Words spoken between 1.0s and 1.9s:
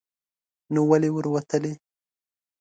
ور وتلی؟